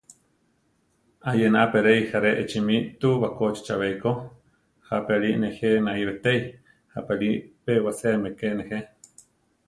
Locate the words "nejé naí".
5.41-6.03